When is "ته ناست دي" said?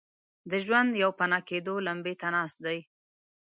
2.21-2.79